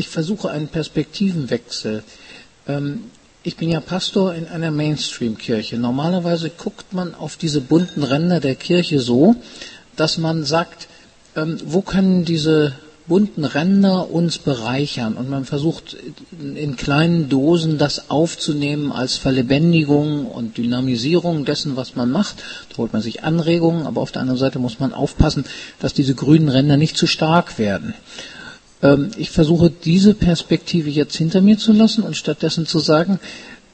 [0.00, 2.02] ich versuche einen Perspektivenwechsel.
[2.66, 3.04] Ähm,
[3.42, 5.78] ich bin ja Pastor in einer Mainstream-Kirche.
[5.78, 9.36] Normalerweise guckt man auf diese bunten Ränder der Kirche so,
[9.96, 10.88] dass man sagt,
[11.36, 12.72] ähm, wo können diese
[13.08, 15.96] bunten Ränder uns bereichern und man versucht
[16.40, 22.36] in kleinen Dosen das aufzunehmen als Verlebendigung und Dynamisierung dessen, was man macht.
[22.70, 25.44] Da holt man sich Anregungen, aber auf der anderen Seite muss man aufpassen,
[25.78, 27.94] dass diese grünen Ränder nicht zu stark werden.
[28.82, 33.20] Ähm, ich versuche diese Perspektive jetzt hinter mir zu lassen und stattdessen zu sagen,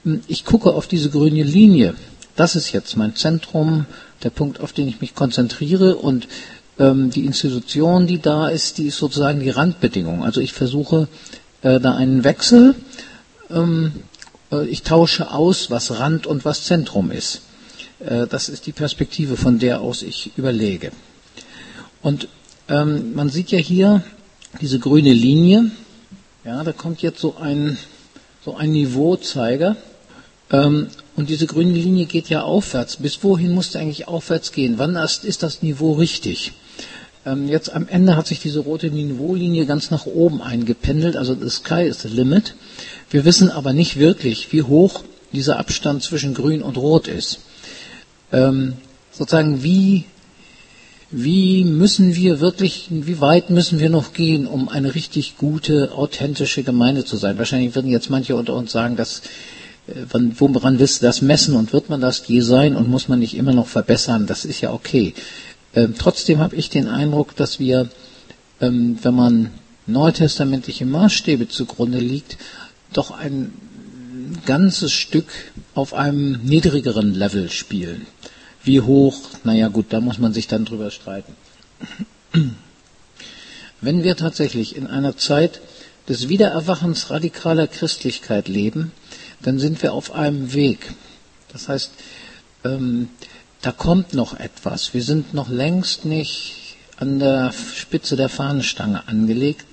[0.04, 1.94] hm, ich gucke auf diese grüne Linie.
[2.34, 3.86] Das ist jetzt mein Zentrum,
[4.22, 6.28] der Punkt, auf den ich mich konzentriere und
[6.78, 10.22] ähm, die Institution, die da ist, die ist sozusagen die Randbedingung.
[10.22, 11.08] Also ich versuche
[11.62, 12.74] äh, da einen Wechsel.
[13.50, 13.92] Ähm,
[14.52, 17.42] äh, ich tausche aus, was Rand und was Zentrum ist.
[18.00, 20.92] Äh, das ist die Perspektive, von der aus ich überlege.
[22.02, 22.28] Und
[22.68, 24.02] ähm, man sieht ja hier
[24.60, 25.70] diese grüne Linie.
[26.44, 27.78] Ja, da kommt jetzt so ein,
[28.44, 29.76] so ein Niveauzeiger.
[30.50, 32.96] Ähm, und diese grüne Linie geht ja aufwärts.
[32.96, 34.74] Bis wohin muss der eigentlich aufwärts gehen?
[34.78, 36.52] Wann ist das Niveau richtig?
[37.24, 41.50] Ähm, jetzt am Ende hat sich diese rote Niveaulinie ganz nach oben eingependelt, also the
[41.50, 42.54] sky is the limit.
[43.10, 47.40] Wir wissen aber nicht wirklich, wie hoch dieser Abstand zwischen grün und rot ist.
[48.32, 48.74] Ähm,
[49.10, 50.04] sozusagen, wie,
[51.10, 56.62] wie müssen wir wirklich, wie weit müssen wir noch gehen, um eine richtig gute, authentische
[56.62, 57.38] Gemeinde zu sein?
[57.38, 59.22] Wahrscheinlich würden jetzt manche unter uns sagen, dass
[59.86, 60.04] äh,
[60.38, 63.36] woran willst du das messen und wird man das je sein und muss man nicht
[63.36, 64.26] immer noch verbessern?
[64.26, 65.14] Das ist ja okay.
[65.74, 67.88] Ähm, trotzdem habe ich den Eindruck, dass wir,
[68.60, 69.50] ähm, wenn man
[69.86, 72.36] neutestamentliche Maßstäbe zugrunde liegt,
[72.92, 73.52] doch ein
[74.44, 75.28] ganzes Stück
[75.74, 78.06] auf einem niedrigeren Level spielen.
[78.66, 79.16] Wie hoch?
[79.44, 81.34] Naja gut, da muss man sich dann drüber streiten.
[83.80, 85.60] Wenn wir tatsächlich in einer Zeit
[86.08, 88.90] des Wiedererwachens radikaler Christlichkeit leben,
[89.40, 90.92] dann sind wir auf einem Weg.
[91.52, 91.92] Das heißt,
[92.64, 93.08] ähm,
[93.62, 94.94] da kommt noch etwas.
[94.94, 99.64] Wir sind noch längst nicht an der Spitze der Fahnenstange angelegt,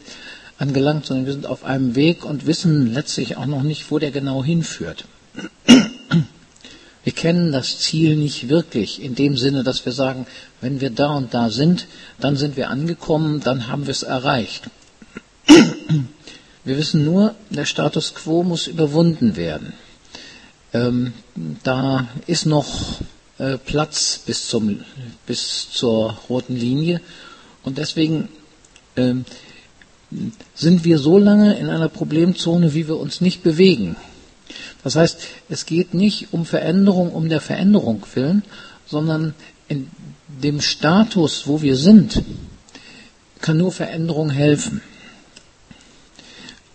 [0.60, 4.12] angelangt, sondern wir sind auf einem Weg und wissen letztlich auch noch nicht, wo der
[4.12, 5.06] genau hinführt.
[7.04, 10.26] Wir kennen das Ziel nicht wirklich in dem Sinne, dass wir sagen,
[10.62, 11.88] wenn wir da und da sind,
[12.20, 14.70] dann sind wir angekommen, dann haben wir es erreicht.
[16.66, 19.74] Wir wissen nur, der Status quo muss überwunden werden.
[20.74, 21.14] Ähm,
[21.64, 23.02] da ist noch
[23.38, 24.80] äh, Platz bis, zum,
[25.28, 27.02] bis zur roten Linie.
[27.64, 28.30] Und deswegen
[28.96, 29.14] äh,
[30.56, 33.98] sind wir so lange in einer Problemzone, wie wir uns nicht bewegen.
[34.84, 38.44] Das heißt, es geht nicht um Veränderung um der Veränderung willen,
[38.86, 39.34] sondern
[39.68, 39.90] in
[40.28, 42.22] dem Status, wo wir sind,
[43.40, 44.82] kann nur Veränderung helfen.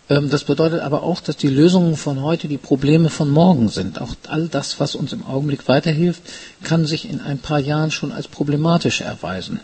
[0.09, 4.01] Ähm, das bedeutet aber auch, dass die Lösungen von heute die Probleme von morgen sind.
[4.01, 6.23] Auch all das, was uns im Augenblick weiterhilft,
[6.63, 9.61] kann sich in ein paar Jahren schon als problematisch erweisen.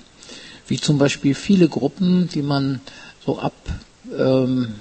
[0.67, 2.81] Wie zum Beispiel viele Gruppen, die man
[3.25, 3.55] so ab
[4.19, 4.75] ähm,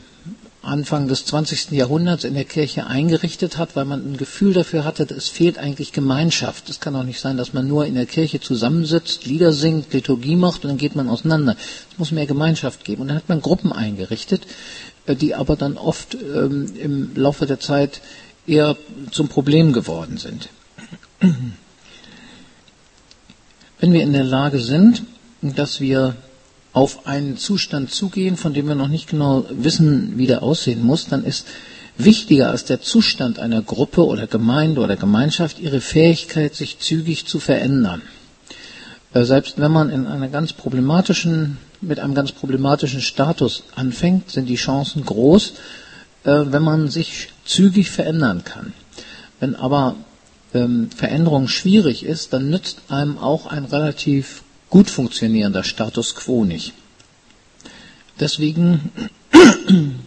[0.63, 1.71] Anfang des 20.
[1.71, 5.91] Jahrhunderts in der Kirche eingerichtet hat, weil man ein Gefühl dafür hatte, es fehlt eigentlich
[5.91, 6.69] Gemeinschaft.
[6.69, 10.37] Es kann auch nicht sein, dass man nur in der Kirche zusammensitzt, Lieder singt, Liturgie
[10.37, 11.57] macht und dann geht man auseinander.
[11.91, 13.01] Es muss mehr Gemeinschaft geben.
[13.01, 14.47] Und dann hat man Gruppen eingerichtet,
[15.05, 17.99] äh, die aber dann oft ähm, im Laufe der Zeit
[18.47, 18.77] eher
[19.11, 20.47] zum Problem geworden sind.
[23.79, 25.03] Wenn wir in der Lage sind,
[25.41, 26.15] dass wir
[26.73, 31.07] auf einen Zustand zugehen, von dem wir noch nicht genau wissen, wie der aussehen muss,
[31.07, 31.47] dann ist
[31.97, 37.39] wichtiger als der Zustand einer Gruppe oder Gemeinde oder Gemeinschaft ihre Fähigkeit, sich zügig zu
[37.39, 38.01] verändern.
[39.13, 44.47] Äh, selbst wenn man in einer ganz problematischen mit einem ganz problematischen Status anfängt, sind
[44.47, 45.53] die Chancen groß,
[46.23, 48.73] äh, wenn man sich zügig verändern kann.
[49.39, 49.95] Wenn aber
[50.53, 54.42] ähm, Veränderung schwierig ist, dann nützt einem auch ein relativ
[54.73, 56.73] gut funktionierender Status quo nicht.
[58.19, 58.91] Deswegen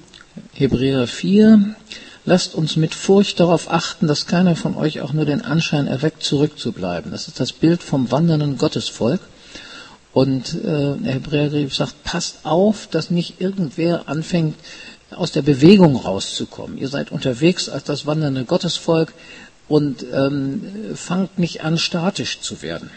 [0.55, 1.77] Hebräer 4,
[2.25, 6.25] lasst uns mit Furcht darauf achten, dass keiner von euch auch nur den Anschein erweckt,
[6.25, 7.13] zurückzubleiben.
[7.13, 9.21] Das ist das Bild vom wandernden Gottesvolk.
[10.13, 14.57] Und äh, der Hebräerbrief sagt, passt auf, dass nicht irgendwer anfängt,
[15.13, 16.77] aus der Bewegung rauszukommen.
[16.77, 19.13] Ihr seid unterwegs als das wandernde Gottesvolk
[19.69, 20.61] und ähm,
[20.97, 22.91] fangt nicht an, statisch zu werden.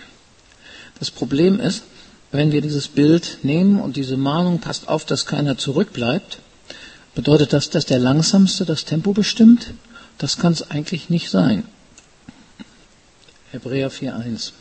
[0.99, 1.83] Das Problem ist,
[2.31, 6.39] wenn wir dieses Bild nehmen und diese Mahnung, passt auf, dass keiner zurückbleibt,
[7.15, 9.73] bedeutet das, dass der Langsamste das Tempo bestimmt?
[10.17, 11.63] Das kann es eigentlich nicht sein.
[13.51, 14.51] Hebräer 4.1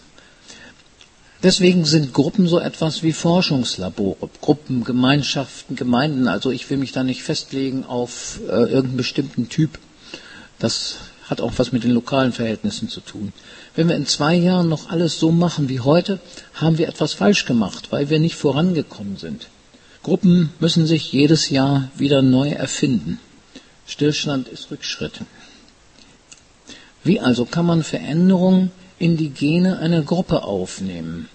[1.42, 6.26] Deswegen sind Gruppen so etwas wie Forschungslabore, Gruppen, Gemeinschaften, Gemeinden.
[6.26, 9.78] Also ich will mich da nicht festlegen auf äh, irgendeinen bestimmten Typ.
[10.58, 10.96] Das
[11.30, 13.32] hat auch was mit den lokalen Verhältnissen zu tun.
[13.78, 16.18] Wenn wir in zwei Jahren noch alles so machen wie heute,
[16.52, 19.46] haben wir etwas falsch gemacht, weil wir nicht vorangekommen sind.
[20.02, 23.20] Gruppen müssen sich jedes Jahr wieder neu erfinden.
[23.86, 25.20] Stillstand ist Rückschritt.
[27.04, 31.28] Wie also kann man Veränderungen in die Gene einer Gruppe aufnehmen,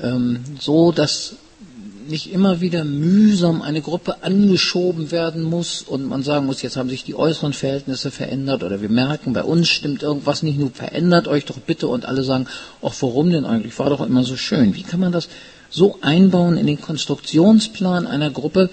[0.00, 1.34] ähm, so dass
[2.08, 6.88] nicht immer wieder mühsam eine Gruppe angeschoben werden muss und man sagen muss, jetzt haben
[6.88, 11.28] sich die äußeren Verhältnisse verändert oder wir merken, bei uns stimmt irgendwas nicht, nur verändert
[11.28, 12.46] euch doch bitte und alle sagen,
[12.82, 14.74] ach warum denn eigentlich, war doch immer so schön.
[14.74, 15.28] Wie kann man das
[15.70, 18.70] so einbauen in den Konstruktionsplan einer Gruppe,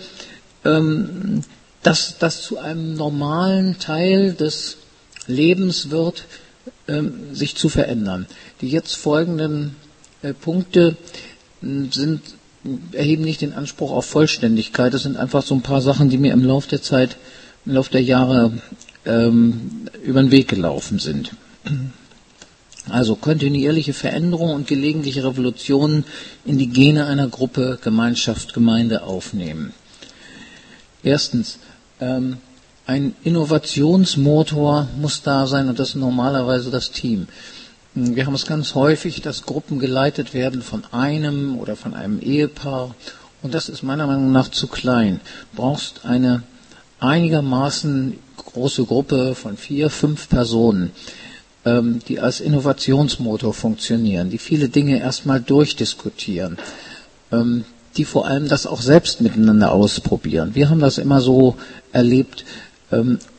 [0.66, 1.44] ähm,
[1.82, 4.78] dass das zu einem normalen Teil des
[5.28, 6.26] Lebens wird,
[6.88, 8.28] ähm, sich zu verändern.
[8.62, 9.76] Die jetzt folgenden
[10.22, 10.98] äh, Punkte
[11.62, 12.22] sind
[12.92, 14.94] erheben nicht den Anspruch auf Vollständigkeit.
[14.94, 17.18] Das sind einfach so ein paar Sachen, die mir im Laufe der Zeit,
[17.66, 18.54] im Laufe der Jahre
[19.06, 21.32] ähm, über den Weg gelaufen sind.
[22.90, 26.06] Also kontinuierliche Veränderungen und gelegentliche Revolutionen
[26.46, 29.74] in die Gene einer Gruppe, Gemeinschaft, Gemeinde aufnehmen.
[31.04, 31.60] Erstens,
[32.02, 32.38] ähm,
[32.86, 37.28] ein Innovationsmotor muss da sein und das ist normalerweise das Team.
[38.02, 42.96] Wir haben es ganz häufig, dass Gruppen geleitet werden von einem oder von einem Ehepaar.
[43.42, 45.20] Und das ist meiner Meinung nach zu klein.
[45.52, 46.44] Du brauchst eine
[47.02, 50.92] einigermaßen große Gruppe von vier, fünf Personen,
[51.66, 56.58] ähm, die als Innovationsmotor funktionieren, die viele Dinge erstmal durchdiskutieren,
[57.34, 57.66] ähm,
[57.98, 60.56] die vor allem das auch selbst miteinander ausprobieren.
[60.56, 61.58] Wir haben das immer so
[61.92, 62.46] erlebt,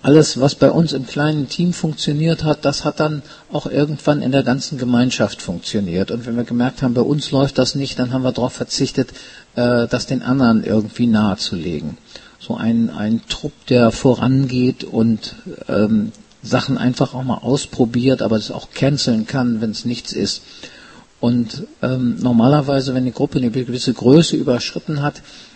[0.02, 4.30] alles, was bei uns im kleinen Team funktioniert hat, das hat dann auch irgendwann in
[4.30, 6.10] der ganzen Gemeinschaft funktioniert.
[6.10, 9.10] Und wenn wir gemerkt haben, bei uns läuft das nicht, dann haben wir darauf verzichtet,
[9.56, 11.98] äh, das den anderen irgendwie nahezulegen.
[12.38, 15.34] So ein, ein Trupp, der vorangeht und
[15.68, 16.12] ähm,
[16.42, 20.42] Sachen einfach auch mal ausprobiert, aber es auch canceln kann, wenn es nichts ist.
[21.18, 25.49] Und ähm, normalerweise, wenn die Gruppe eine gewisse Größe überschritten hat, ähm,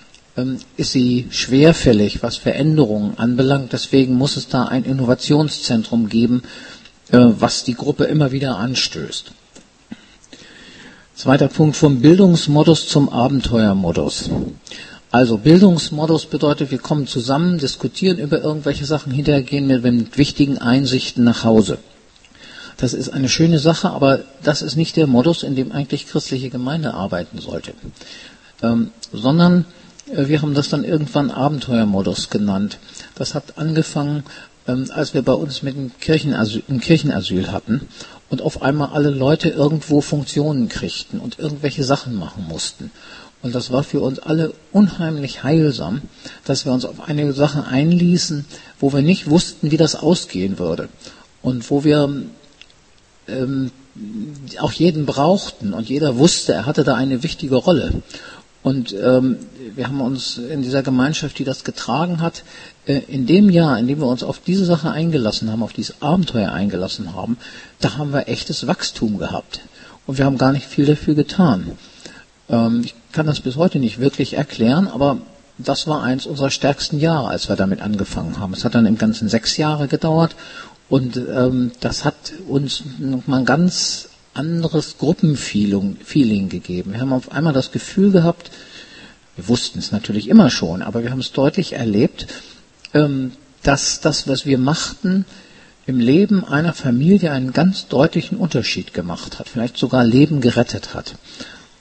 [0.77, 3.73] ist sie schwerfällig, was Veränderungen anbelangt.
[3.73, 6.43] Deswegen muss es da ein Innovationszentrum geben,
[7.13, 9.33] äh, was die Gruppe immer wieder anstößt.
[11.15, 14.31] Zweiter Punkt vom Bildungsmodus zum Abenteuermodus.
[15.13, 20.59] Also Bildungsmodus bedeutet, wir kommen zusammen, diskutieren über irgendwelche Sachen, hinterher gehen wir mit wichtigen
[20.59, 21.79] Einsichten nach Hause.
[22.79, 26.51] Das ist eine schöne Sache, aber das ist nicht der Modus, in dem eigentlich christliche
[26.51, 27.75] Gemeinde arbeiten sollte,
[28.65, 29.67] ähm, sondern
[30.07, 32.79] wir haben das dann irgendwann Abenteuermodus genannt.
[33.15, 34.25] Das hat angefangen,
[34.67, 37.89] ähm, als wir bei uns mit dem Kirchenasyl, ein Kirchenasyl hatten
[38.31, 42.91] und auf einmal alle Leute irgendwo Funktionen kriegten und irgendwelche Sachen machen mussten.
[43.43, 46.01] Und das war für uns alle unheimlich heilsam,
[46.47, 48.47] dass wir uns auf eine Sache einließen,
[48.81, 50.89] wo wir nicht wussten, wie das ausgehen würde.
[51.43, 52.23] Und wo wir
[53.29, 53.71] ähm,
[54.61, 58.03] auch jeden brauchten und jeder wusste, er hatte da eine wichtige Rolle.
[58.65, 59.37] Und ähm,
[59.77, 62.45] wir haben uns in dieser Gemeinschaft, die das getragen hat,
[62.87, 66.01] äh, in dem Jahr, in dem wir uns auf diese Sache eingelassen haben, auf dieses
[66.01, 67.37] Abenteuer eingelassen haben,
[67.81, 69.61] da haben wir echtes Wachstum gehabt.
[70.07, 71.73] Und wir haben gar nicht viel dafür getan.
[72.49, 75.19] Ähm, ich kann das bis heute nicht wirklich erklären, aber
[75.59, 78.55] das war eins unserer stärksten Jahre, als wir damit angefangen haben.
[78.55, 80.37] Es hat dann im Ganzen sechs Jahre gedauert
[80.89, 86.93] und ähm, das hat uns nochmal ganz anderes Gruppenfeeling gegeben.
[86.93, 88.51] Wir haben auf einmal das Gefühl gehabt,
[89.37, 92.27] wir wussten es natürlich immer schon, aber wir haben es deutlich erlebt,
[92.93, 95.25] ähm, dass das, was wir machten,
[95.87, 101.17] im Leben einer Familie einen ganz deutlichen Unterschied gemacht hat, vielleicht sogar Leben gerettet hat.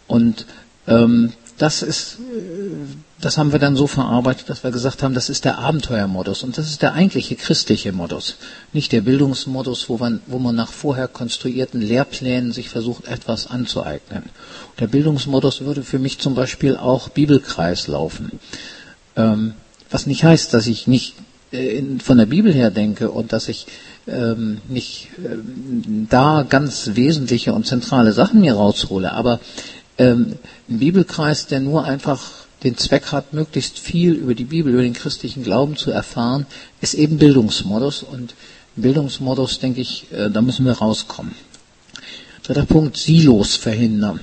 [0.08, 0.46] Und
[0.88, 1.32] ähm,
[1.64, 2.72] das ist, äh,
[3.22, 6.44] das haben wir dann so verarbeitet, dass wir gesagt haben, das ist der Abenteuermodus.
[6.44, 8.36] Und das ist der eigentliche christliche Modus,
[8.74, 14.24] nicht der Bildungsmodus, wo man, wo man nach vorher konstruierten Lehrplänen sich versucht, etwas anzueignen.
[14.80, 18.42] Der Bildungsmodus würde für mich zum Beispiel auch Bibelkreis laufen,
[19.16, 19.54] ähm,
[19.90, 21.14] was nicht heißt, dass ich nicht
[21.54, 23.68] äh, von der Bibel her denke und dass ich
[24.06, 29.40] ähm, nicht ähm, da ganz wesentliche und zentrale Sachen mir raushole, aber
[29.98, 30.38] ähm,
[30.70, 32.22] ein Bibelkreis, der nur einfach
[32.64, 36.46] den Zweck hat, möglichst viel über die Bibel, über den christlichen Glauben zu erfahren,
[36.82, 38.04] ist eben Bildungsmodus.
[38.04, 38.36] Und
[38.76, 41.36] Bildungsmodus, denke ich, äh, da müssen wir rauskommen.
[42.44, 44.20] Dritter Punkt, Silos verhindern.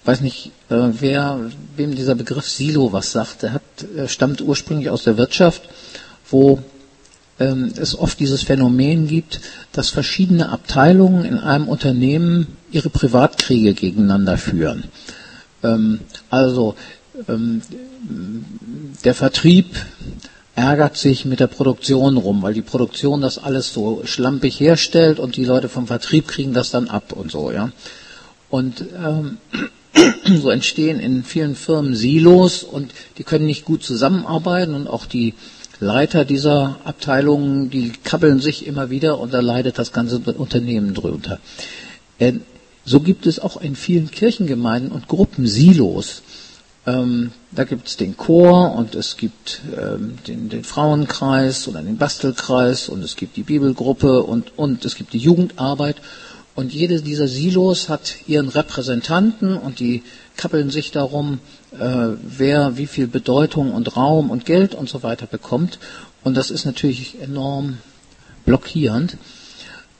[0.00, 3.42] Ich weiß nicht, äh, wer, wem dieser Begriff Silo was sagt.
[3.42, 3.62] Der hat,
[3.96, 5.62] äh, stammt ursprünglich aus der Wirtschaft,
[6.28, 6.60] wo
[7.38, 9.40] ähm, es oft dieses Phänomen gibt,
[9.72, 14.84] dass verschiedene Abteilungen in einem Unternehmen ihre Privatkriege gegeneinander führen.
[15.62, 16.00] Ähm,
[16.30, 16.74] also
[17.28, 17.62] ähm,
[19.04, 19.76] der Vertrieb
[20.54, 25.36] ärgert sich mit der Produktion rum, weil die Produktion das alles so schlampig herstellt und
[25.36, 27.70] die Leute vom Vertrieb kriegen das dann ab und so, ja.
[28.50, 29.38] Und ähm,
[30.40, 35.34] so entstehen in vielen Firmen Silos und die können nicht gut zusammenarbeiten und auch die
[35.80, 41.40] Leiter dieser Abteilungen, die kabbeln sich immer wieder und da leidet das ganze Unternehmen drunter.
[42.84, 46.22] So gibt es auch in vielen Kirchengemeinden und Gruppen Silos.
[46.84, 51.96] Ähm, da gibt es den Chor und es gibt ähm, den, den, Frauenkreis oder den
[51.96, 55.96] Bastelkreis und es gibt die Bibelgruppe und, und es gibt die Jugendarbeit.
[56.54, 60.02] Und jede dieser Silos hat ihren Repräsentanten und die
[60.36, 61.38] kappeln sich darum,
[61.78, 65.78] äh, wer wie viel Bedeutung und Raum und Geld und so weiter bekommt.
[66.24, 67.78] Und das ist natürlich enorm
[68.44, 69.16] blockierend.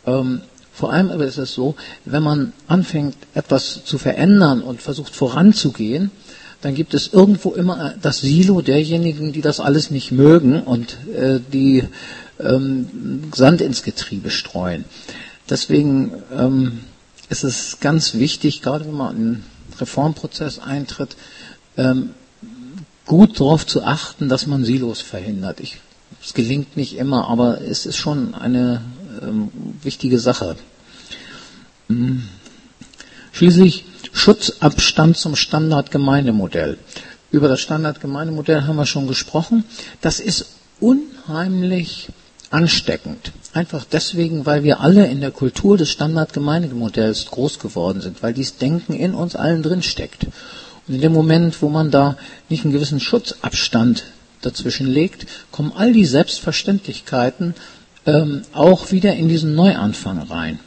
[0.04, 1.74] Ähm, vor allem aber ist es so,
[2.04, 6.10] wenn man anfängt, etwas zu verändern und versucht voranzugehen,
[6.62, 11.40] dann gibt es irgendwo immer das Silo derjenigen, die das alles nicht mögen und äh,
[11.52, 11.84] die
[12.40, 14.84] ähm, Sand ins Getriebe streuen.
[15.50, 16.80] Deswegen ähm,
[17.28, 19.44] ist es ganz wichtig, gerade wenn man in einen
[19.78, 21.16] Reformprozess eintritt,
[21.76, 22.10] ähm,
[23.06, 25.60] gut darauf zu achten, dass man Silos verhindert.
[25.60, 25.78] Ich,
[26.22, 28.82] es gelingt nicht immer, aber es ist schon eine
[29.20, 29.50] ähm,
[29.82, 30.56] wichtige Sache.
[31.88, 32.22] Hm.
[33.32, 36.78] Schließlich Schutzabstand zum Standardgemeindemodell.
[37.30, 39.64] Über das Standardgemeindemodell haben wir schon gesprochen.
[40.00, 40.46] Das ist
[40.80, 42.08] unheimlich
[42.50, 43.32] ansteckend.
[43.54, 48.58] Einfach deswegen, weil wir alle in der Kultur des Standardgemeindemodells groß geworden sind, weil dieses
[48.58, 50.26] Denken in uns allen drin steckt.
[50.86, 52.16] Und in dem Moment, wo man da
[52.48, 54.04] nicht einen gewissen Schutzabstand
[54.42, 57.54] dazwischen legt, kommen all die Selbstverständlichkeiten
[58.06, 60.58] ähm, auch wieder in diesen Neuanfang rein.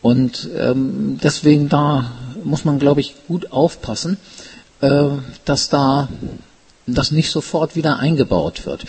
[0.00, 2.10] Und ähm, deswegen da
[2.44, 4.16] muss man, glaube ich, gut aufpassen,
[4.80, 5.04] äh,
[5.44, 6.08] dass da
[6.86, 8.84] das nicht sofort wieder eingebaut wird.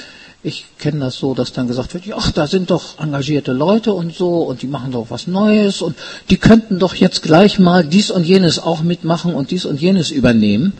[0.45, 4.13] Ich kenne das so, dass dann gesagt wird, ja, da sind doch engagierte Leute und
[4.13, 5.95] so und die machen doch was Neues und
[6.29, 10.11] die könnten doch jetzt gleich mal dies und jenes auch mitmachen und dies und jenes
[10.11, 10.73] übernehmen.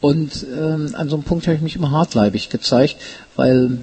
[0.00, 2.96] Und ähm, an so einem Punkt habe ich mich immer hartleibig gezeigt,
[3.34, 3.78] weil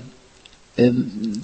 [0.77, 1.41] ähm,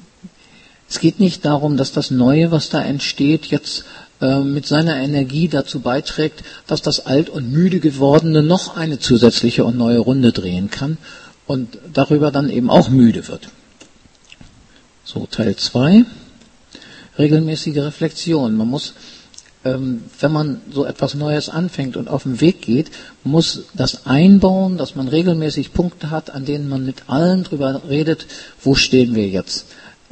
[0.89, 3.83] es geht nicht darum, dass das Neue, was da entsteht, jetzt
[4.21, 9.65] äh, mit seiner Energie dazu beiträgt, dass das alt und müde gewordene noch eine zusätzliche
[9.65, 10.97] und neue Runde drehen kann
[11.45, 13.49] und darüber dann eben auch müde wird.
[15.03, 16.05] So, Teil 2.
[17.17, 18.55] Regelmäßige Reflexion.
[18.55, 18.93] Man muss,
[19.65, 22.91] ähm, wenn man so etwas Neues anfängt und auf den Weg geht,
[23.23, 28.25] muss das einbauen, dass man regelmäßig Punkte hat, an denen man mit allen drüber redet,
[28.61, 29.65] wo stehen wir jetzt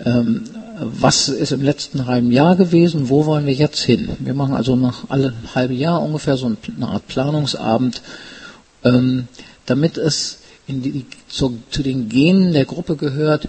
[0.04, 0.44] ähm,
[0.78, 4.10] was ist im letzten halben Jahr gewesen, wo wollen wir jetzt hin.
[4.20, 8.02] Wir machen also nach alle halbe Jahr ungefähr so eine Art Planungsabend,
[8.84, 9.28] ähm,
[9.66, 13.48] damit es die, zu, zu, den Genen der Gruppe gehört,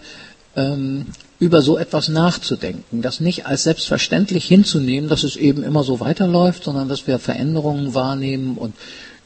[0.54, 1.06] ähm,
[1.38, 6.64] über so etwas nachzudenken, das nicht als selbstverständlich hinzunehmen, dass es eben immer so weiterläuft,
[6.64, 8.74] sondern dass wir Veränderungen wahrnehmen und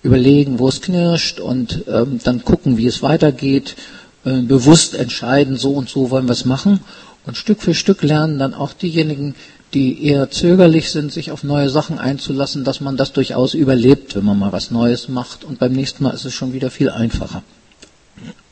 [0.03, 3.77] überlegen, wo es knirscht und ähm, dann gucken, wie es weitergeht,
[4.25, 6.81] äh, bewusst entscheiden, so und so wollen wir es machen
[7.27, 9.35] und Stück für Stück lernen dann auch diejenigen,
[9.75, 14.25] die eher zögerlich sind, sich auf neue Sachen einzulassen, dass man das durchaus überlebt, wenn
[14.25, 15.45] man mal was Neues macht.
[15.45, 17.43] Und beim nächsten Mal ist es schon wieder viel einfacher.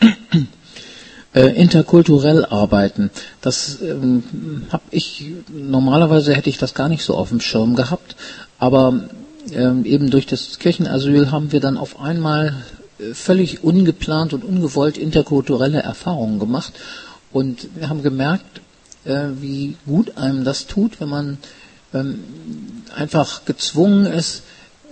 [1.35, 3.11] Äh, interkulturell arbeiten.
[3.43, 4.23] Das ähm,
[4.71, 8.17] habe ich normalerweise hätte ich das gar nicht so auf dem Schirm gehabt,
[8.59, 9.09] aber
[9.53, 12.57] ähm, eben durch das Kirchenasyl haben wir dann auf einmal
[12.99, 16.73] äh, völlig ungeplant und ungewollt interkulturelle Erfahrungen gemacht
[17.33, 18.61] und wir haben gemerkt,
[19.05, 21.39] äh, wie gut einem das tut, wenn man
[21.95, 22.25] ähm,
[22.95, 24.43] einfach gezwungen ist,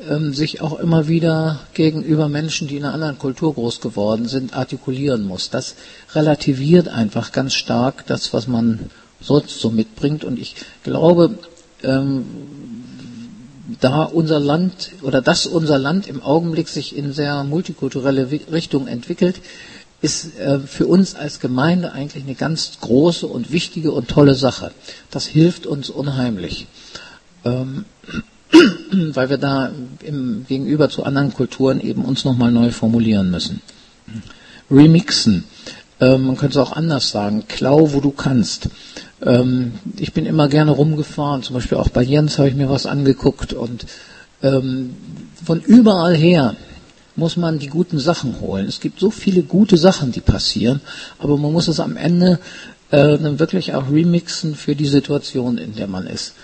[0.09, 4.55] ähm, sich auch immer wieder gegenüber Menschen, die in einer anderen Kultur groß geworden sind,
[4.55, 5.51] artikulieren muss.
[5.51, 5.75] Das
[6.15, 8.91] relativiert einfach ganz stark das, was man
[9.21, 10.25] sonst so mitbringt.
[10.25, 11.39] Und ich glaube,
[11.83, 12.25] ähm,
[13.81, 19.41] da unser Land oder dass unser Land im Augenblick sich in sehr multikulturelle Richtung entwickelt,
[20.07, 24.71] ist äh, für uns als Gemeinde eigentlich eine ganz große und wichtige und tolle Sache.
[25.11, 26.69] Das hilft uns unheimlich,
[27.45, 27.87] ähm,
[28.93, 29.73] weil wir da
[30.05, 33.63] im, gegenüber zu anderen Kulturen eben uns nochmal neu formulieren müssen.
[34.71, 35.43] Remixen.
[36.01, 37.49] Ähm, man könnte es auch anders sagen.
[37.49, 38.69] Klau, wo du kannst.
[39.23, 42.87] Ähm, ich bin immer gerne rumgefahren, zum Beispiel auch bei Jens habe ich mir was
[42.87, 43.87] angeguckt und
[44.43, 46.55] von überall her
[47.17, 48.67] muss man die guten Sachen holen.
[48.67, 50.81] Es gibt so viele gute Sachen, die passieren,
[51.19, 52.39] aber man muss es am Ende
[52.91, 56.35] äh, dann wirklich auch remixen für die Situation, in der man ist.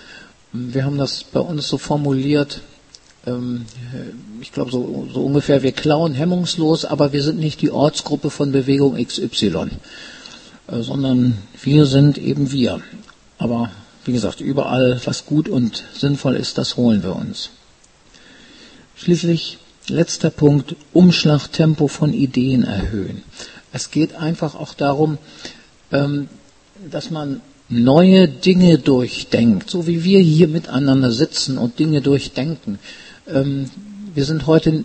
[0.51, 2.61] Wir haben das bei uns so formuliert,
[3.25, 3.65] ähm,
[4.41, 8.51] ich glaube so, so ungefähr, wir klauen hemmungslos, aber wir sind nicht die Ortsgruppe von
[8.51, 9.69] Bewegung XY,
[10.67, 12.81] äh, sondern wir sind eben wir.
[13.37, 13.71] Aber
[14.05, 17.49] wie gesagt, überall, was gut und sinnvoll ist, das holen wir uns.
[18.95, 19.57] Schließlich
[19.89, 23.23] letzter Punkt, Umschlagtempo von Ideen erhöhen.
[23.71, 25.17] Es geht einfach auch darum,
[25.91, 26.29] ähm,
[26.89, 32.79] dass man neue Dinge durchdenkt, so wie wir hier miteinander sitzen und Dinge durchdenken.
[33.27, 33.69] Ähm,
[34.13, 34.83] wir sind heute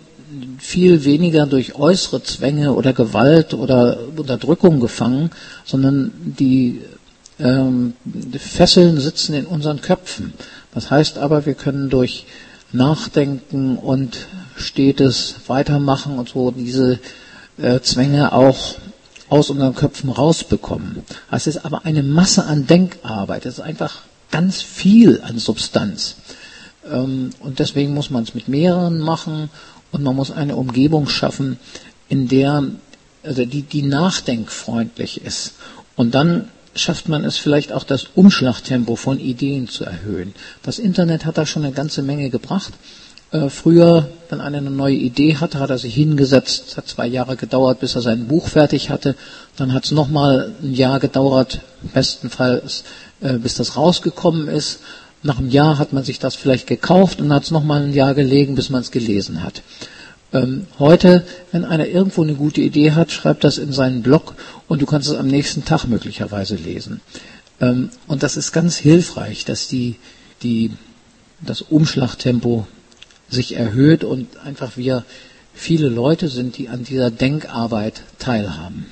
[0.59, 5.31] viel weniger durch äußere Zwänge oder Gewalt oder Unterdrückung gefangen,
[5.65, 6.81] sondern die,
[7.39, 10.33] ähm, die Fesseln sitzen in unseren Köpfen.
[10.73, 12.25] Das heißt aber, wir können durch
[12.71, 14.27] Nachdenken und
[14.59, 16.99] stetes Weitermachen und so diese
[17.57, 18.75] äh, Zwänge auch
[19.29, 21.03] aus unseren Köpfen rausbekommen.
[21.31, 23.45] Es ist aber eine Masse an Denkarbeit.
[23.45, 24.01] Es ist einfach
[24.31, 26.15] ganz viel an Substanz.
[26.89, 29.49] Ähm, und deswegen muss man es mit mehreren machen
[29.91, 31.59] und man muss eine Umgebung schaffen,
[32.07, 32.63] in der,
[33.23, 35.53] also die, die nachdenkfreundlich ist.
[35.95, 40.33] Und dann schafft man es vielleicht auch das Umschlagtempo von Ideen zu erhöhen.
[40.63, 42.73] Das Internet hat da schon eine ganze Menge gebracht.
[43.31, 46.63] Äh, früher, wenn einer eine neue Idee hatte, hat er sich hingesetzt.
[46.69, 49.15] Es hat zwei Jahre gedauert, bis er sein Buch fertig hatte.
[49.55, 51.59] Dann hat es nochmal ein Jahr gedauert,
[51.93, 52.83] bestenfalls,
[53.21, 54.79] äh, bis das rausgekommen ist.
[55.21, 58.15] Nach einem Jahr hat man sich das vielleicht gekauft und hat es nochmal ein Jahr
[58.15, 59.61] gelegen, bis man es gelesen hat.
[60.31, 64.35] Ähm, heute, wenn einer irgendwo eine gute Idee hat, schreibt das in seinen Blog
[64.67, 67.01] und du kannst es am nächsten Tag möglicherweise lesen.
[67.59, 69.97] Ähm, und das ist ganz hilfreich, dass die,
[70.41, 70.71] die,
[71.41, 72.65] das Umschlagtempo
[73.29, 75.05] sich erhöht und einfach wir
[75.53, 78.85] viele Leute sind, die an dieser Denkarbeit teilhaben.